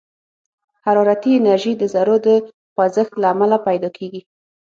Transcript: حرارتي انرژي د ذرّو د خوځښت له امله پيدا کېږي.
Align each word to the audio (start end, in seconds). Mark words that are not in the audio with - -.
حرارتي 0.85 1.31
انرژي 1.37 1.73
د 1.77 1.83
ذرّو 1.93 2.17
د 2.27 2.29
خوځښت 2.73 3.13
له 3.21 3.27
امله 3.33 3.57
پيدا 3.67 3.89
کېږي. 3.97 4.21